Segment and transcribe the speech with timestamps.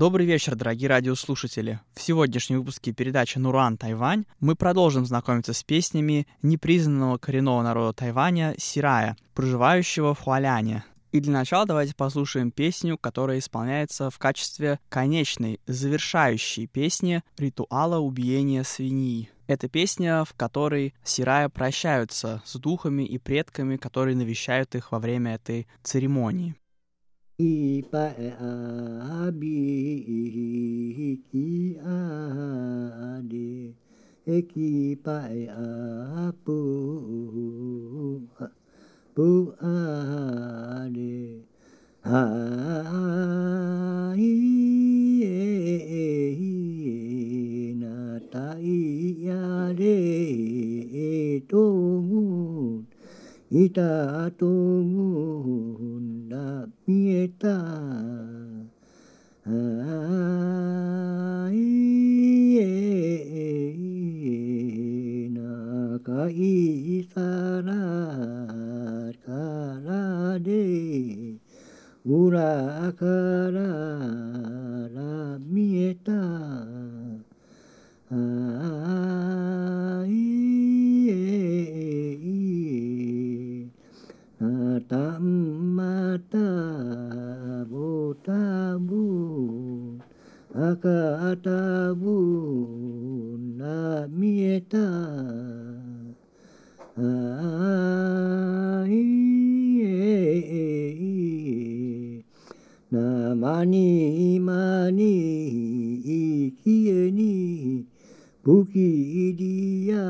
[0.00, 1.78] Добрый вечер, дорогие радиослушатели.
[1.92, 8.54] В сегодняшнем выпуске передачи «Нуран Тайвань» мы продолжим знакомиться с песнями непризнанного коренного народа Тайваня
[8.56, 10.84] Сирая, проживающего в Хуаляне.
[11.12, 18.64] И для начала давайте послушаем песню, которая исполняется в качестве конечной, завершающей песни ритуала убиения
[18.64, 19.28] свиньи.
[19.48, 25.34] Это песня, в которой Сирая прощаются с духами и предками, которые навещают их во время
[25.34, 26.54] этой церемонии.
[27.42, 29.48] 一拜阿弥
[31.30, 33.72] 一阿弥，
[34.26, 35.10] 一拜
[35.46, 36.52] 阿婆
[38.36, 41.40] 阿阿弥，
[42.02, 42.12] 阿
[44.18, 44.20] 耶
[46.36, 49.24] 耶，阿达耶
[49.78, 52.84] 耶，东木
[53.48, 55.99] 伊达东木。
[56.32, 57.48] あ見えた。
[59.46, 59.50] あ
[61.52, 63.74] いえ
[65.30, 67.20] なかいさ
[67.64, 67.89] ら
[90.80, 92.16] aka atabu
[93.56, 94.88] na mieta
[102.90, 105.16] na mani mani
[106.00, 107.84] ikieni
[108.44, 110.08] buki dia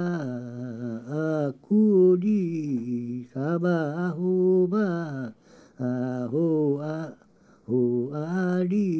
[1.10, 4.86] aku di kabahoba
[5.82, 7.10] aho a
[7.66, 7.82] ho
[8.14, 8.99] ali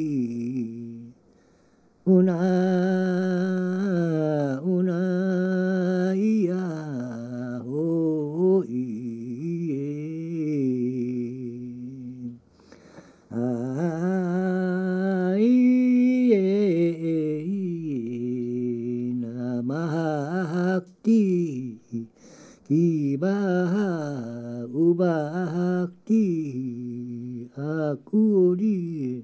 [27.71, 29.23] aku di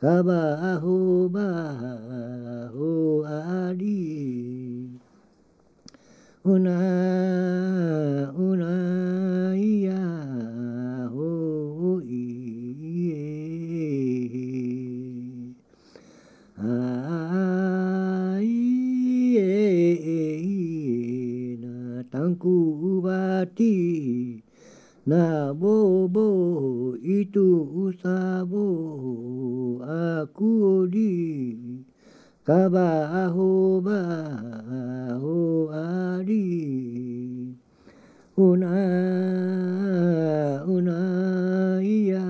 [0.00, 2.94] kabaho baho
[3.28, 4.04] adi
[6.44, 6.76] una
[8.36, 8.72] una
[9.56, 10.04] ia
[11.12, 11.32] ho
[12.04, 12.24] i
[16.60, 18.52] ai
[21.60, 22.56] na tangku
[23.04, 24.23] bati
[25.04, 27.44] na bobo itu
[27.76, 28.64] usabo
[29.84, 31.12] aku di
[32.40, 36.48] kabaho baho adi
[38.32, 38.80] una
[40.64, 41.00] una
[41.84, 42.24] ia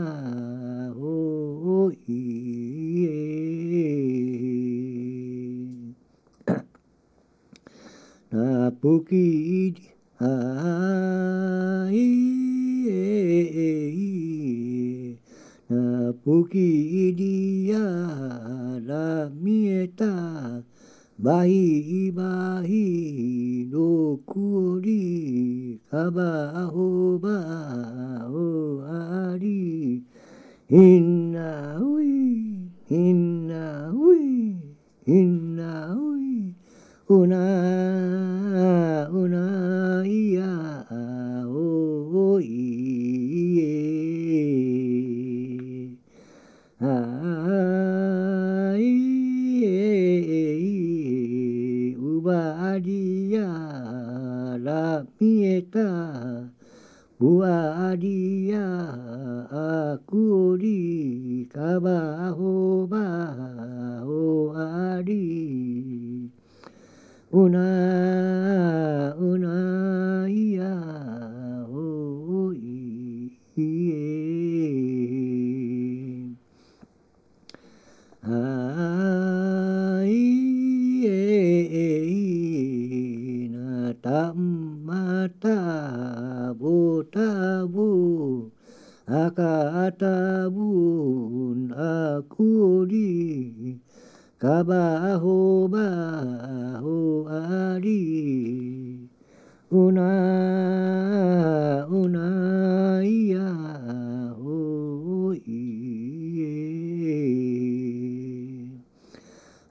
[0.98, 2.26] ho i
[8.34, 9.30] na puki
[10.18, 11.53] ai
[16.52, 17.84] kiedia
[18.88, 20.62] la mieta
[21.18, 21.73] bai
[67.54, 68.53] una
[95.68, 95.78] 巴
[96.82, 99.08] 乌阿里，
[99.70, 103.38] 乌娜乌娜伊呀
[104.40, 105.48] 乌伊，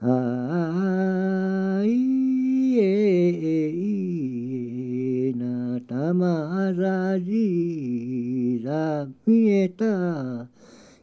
[0.00, 10.48] 啊依耶伊，那达玛扎吉扎咩塔，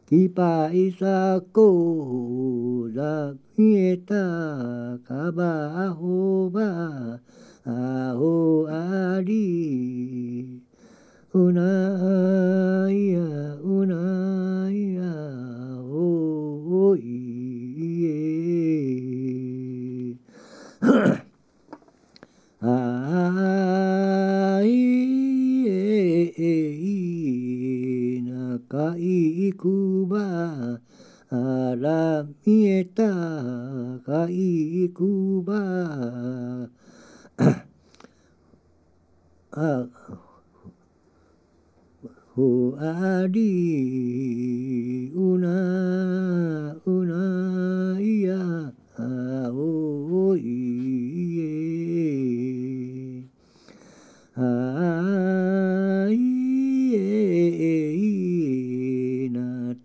[0.06, 2.81] 吉巴伊萨古。
[3.58, 4.24] eta
[5.36, 5.52] ba
[31.31, 36.69] あら見えたかいくば
[39.51, 39.87] あ
[42.33, 48.35] ふありうなうないや
[49.51, 53.23] おいえ
[54.35, 55.30] あ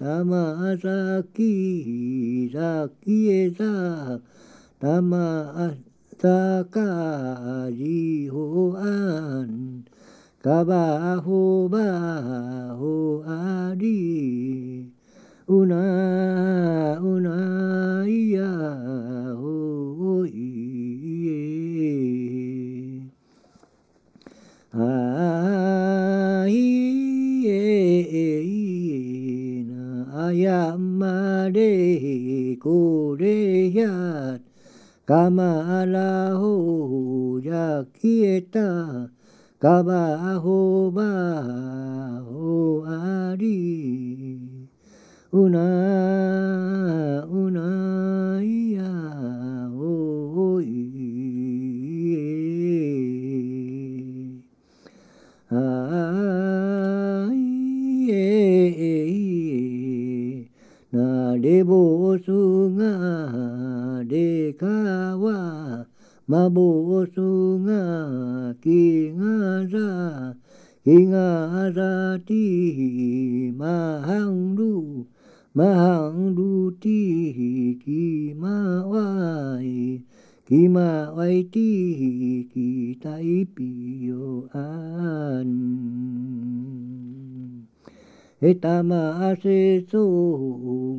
[0.08, 4.22] Tama Asaki Zakieza
[4.80, 5.52] Tama
[6.16, 6.88] Asaka
[7.76, 9.52] Jihoan
[10.42, 11.92] Kaba Hoba
[12.80, 14.00] Hoadi
[15.52, 15.84] Una
[17.04, 18.48] Una Iya
[19.36, 20.48] Hoiye
[24.72, 26.18] Ai
[30.28, 31.72] Mayamade
[32.60, 34.42] Kodeyat
[35.08, 36.52] Kamalaho
[37.40, 39.10] Yakieta
[39.62, 44.40] Kabaho Baho Ari
[45.32, 45.68] Una
[47.32, 48.92] Una Ia
[49.72, 50.76] Oi
[55.50, 56.47] Ah
[61.57, 62.31] なれぼす
[62.77, 65.87] がれかわ
[66.27, 67.11] まぼす
[67.59, 70.37] がきがざ
[70.85, 72.35] きがざて
[73.57, 75.07] まはんる
[75.55, 76.89] まはんるて
[77.83, 80.03] きまわい
[80.47, 81.59] きまわいて
[82.53, 86.06] きたいぴよあん
[88.40, 90.06] Itama aseso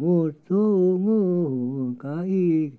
[0.02, 0.64] ngotso
[2.02, 2.72] kai,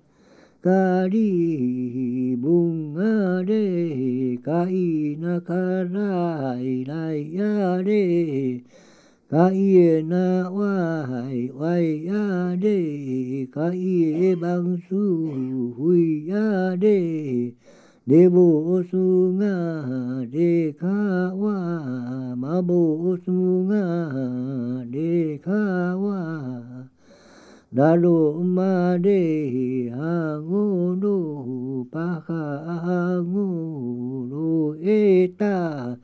[0.62, 8.60] kari bunga de kai nakara irai ya de
[9.30, 13.80] kai e na wai wai ya de kai
[14.28, 17.54] e bang su hui ya de
[18.06, 18.96] 寝坊す
[19.36, 23.30] がれかは、まぼす
[23.66, 26.88] がれかは、
[27.72, 35.98] だろまれあごろばかあごろえた、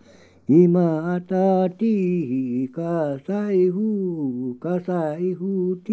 [0.49, 5.92] 今たてかさいふかさいふて、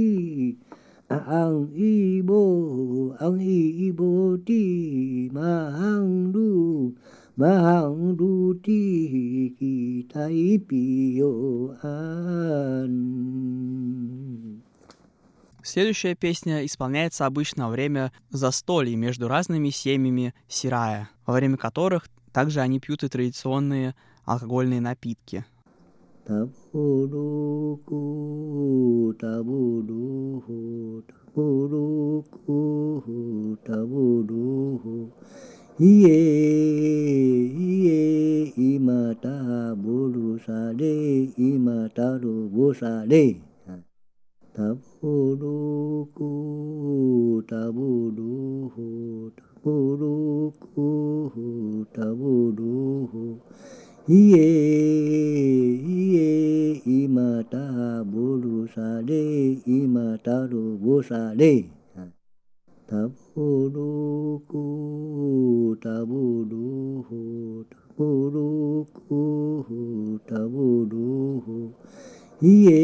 [1.14, 6.90] Ang ibo, ang ibo ti, mahang du,
[7.38, 11.78] mahang du ti, kita ipioan.
[15.62, 22.60] Следующая песня исполняется обычно во время застолий между разными семьями сирая, во время которых также
[22.62, 23.94] они пьют и традиционные
[24.26, 25.46] алкогольные напитки–
[26.29, 27.17] タブル
[27.87, 29.95] クタブル
[30.41, 34.33] フタブルクタブル
[34.77, 35.11] フ
[35.81, 39.29] イエイエ今タ
[39.75, 40.85] ブルサレ
[41.39, 43.41] 今タルボサレタ
[59.23, 61.65] れ今たるぼされ
[62.89, 70.97] たぶるくたぶるふたぶるくたぶる
[71.45, 71.75] ふ
[72.41, 72.75] いえ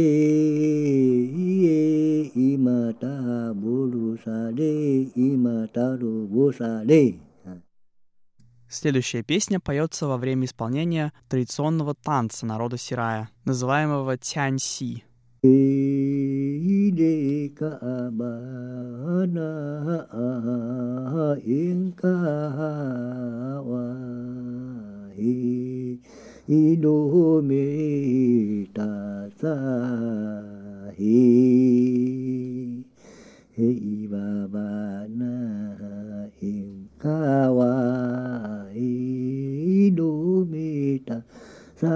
[1.24, 3.06] いえ今た
[3.54, 4.62] ぶるされ
[5.16, 7.14] 今たるぼされ
[8.68, 14.84] Следующая песня поется во время исполнения традиционного танца народа Сирая, называемого тяньси.
[14.84, 15.07] い
[15.43, 16.91] đi
[17.55, 17.71] ca
[18.17, 18.35] ba
[19.33, 19.51] na
[21.43, 22.15] yên ca
[23.69, 23.85] wa
[25.15, 25.97] hi
[26.47, 27.67] hi đô mê
[28.73, 28.89] ta
[29.41, 29.55] sa.
[30.97, 31.17] Hi
[33.55, 34.69] hi ba ba
[35.19, 35.33] na
[36.39, 37.73] yên ca wa
[38.73, 41.21] hi đô mê ta
[41.81, 41.95] sa.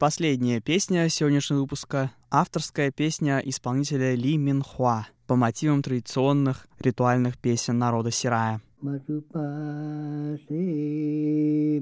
[0.00, 7.78] последняя песня сегодняшнего выпуска— авторская песня исполнителя Ли Мин Хуа по мотивам традиционных ритуальных песен
[7.78, 8.62] народа Сирая.
[8.80, 9.38] Матупаси,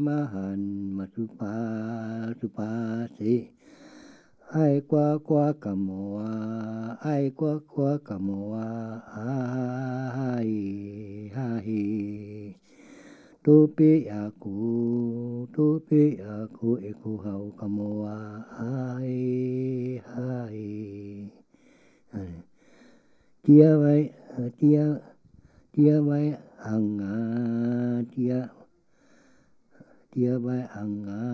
[0.00, 0.96] махан,
[15.54, 16.02] tu pi
[16.34, 18.20] a ku e ku hau ka mo a
[18.66, 20.62] ai ai.
[23.42, 24.02] Tia vai
[24.58, 24.86] tia
[25.72, 26.26] tia vai
[26.72, 27.16] ang a
[28.12, 28.40] tia
[30.12, 31.24] tia vai ang a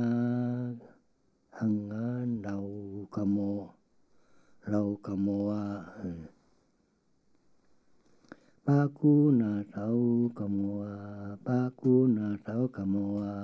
[1.62, 2.06] ang a
[2.44, 3.75] đầu ka mo
[4.66, 5.64] lâu ka mo a
[8.64, 10.96] ba ku na tau ka mo a
[11.44, 13.37] ba ku na tau ka mo a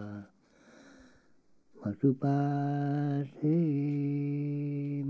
[1.81, 3.57] Vasubhase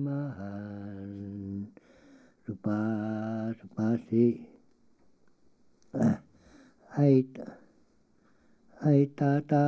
[0.07, 1.67] Mahan
[2.47, 4.27] Subhasubhase
[6.95, 7.09] ให้
[8.83, 9.67] ให้ตาตา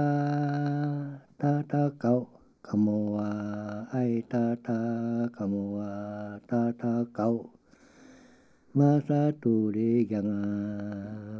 [1.40, 2.14] ตาตาเกา
[2.66, 3.30] ขโมวา
[3.90, 3.96] ไอ
[4.32, 4.80] ตาตา
[5.36, 5.92] ขโมวา
[6.50, 7.28] ตาตาเกา
[8.78, 9.78] มาสาตูเร
[10.12, 10.44] ยังอา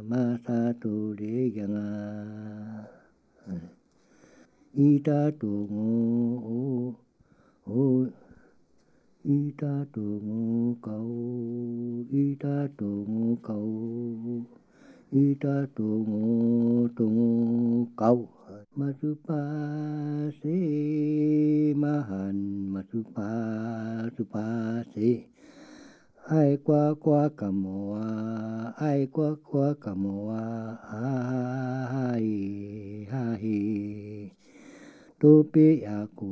[0.09, 1.21] มาสาตูเร
[1.57, 1.89] ยังอา
[4.75, 6.93] y ta tu ngô
[7.65, 8.05] ô
[9.23, 14.43] y ta tu ngô cầu y ta tu ngô cầu
[15.11, 18.27] y ta tu ngô tu ngô cầu
[18.75, 19.41] ma su pa
[20.41, 20.57] se
[21.75, 22.37] ma han
[22.73, 23.29] ma su pa
[24.17, 24.45] su pa
[24.95, 25.09] se
[26.27, 28.01] ai qua qua cả mùa
[28.77, 30.37] ai qua qua cả mùa
[30.89, 32.27] ai
[33.11, 33.51] ai
[35.23, 36.31] tu pi a ku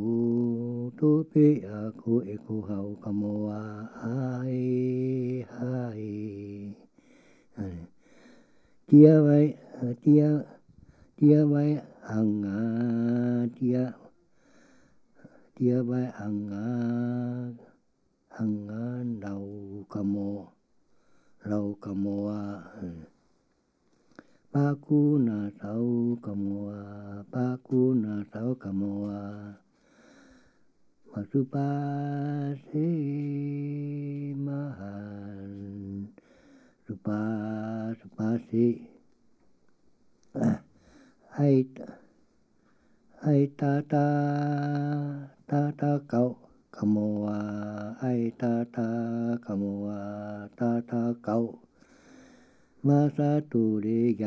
[0.99, 3.63] tu pi a ku e ku hau ka mo a
[4.03, 4.59] ai
[5.67, 6.11] ai
[8.87, 9.47] tia vai
[10.03, 10.29] tia
[11.17, 11.71] tia vai
[12.15, 12.59] ang a
[13.55, 13.85] tia
[15.55, 16.67] tia vai ang a
[18.43, 18.85] ang a
[19.23, 19.47] rau
[19.93, 20.31] ka mo
[21.47, 22.43] rau ka mo a
[24.53, 26.83] ba cu na thao cầm hòa
[27.31, 29.53] ba cu na thao cầm hòa
[31.11, 31.69] mà sư ba
[32.71, 32.87] thế
[34.45, 36.05] ma hàn
[36.87, 37.21] sư ba
[38.03, 38.75] sư ba thế
[40.33, 40.63] à,
[41.29, 41.65] hay
[43.21, 44.07] hay ta ta
[45.47, 46.35] ta ta cậu
[46.71, 47.39] cầm hòa
[48.01, 48.89] ai ta ta
[49.45, 51.59] cầm hòa ta ta cậu.
[52.83, 54.17] Масатури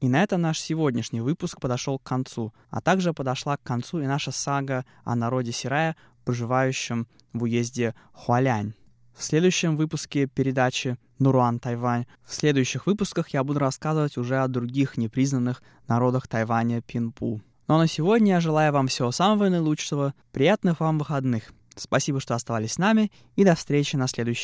[0.00, 4.06] И на этом наш сегодняшний выпуск подошел к концу, а также подошла к концу и
[4.06, 5.96] наша сага о народе Сирая
[6.30, 8.74] проживающем в уезде Хуалянь.
[9.16, 14.96] В следующем выпуске передачи Нуруан Тайвань, в следующих выпусках я буду рассказывать уже о других
[14.96, 17.40] непризнанных народах Тайваня Пинпу.
[17.66, 21.52] Ну а на сегодня я желаю вам всего самого наилучшего, приятных вам выходных.
[21.74, 24.38] Спасибо, что оставались с нами, и до встречи на следующей